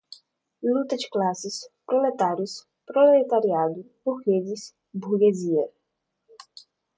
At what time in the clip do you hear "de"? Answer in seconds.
0.97-1.07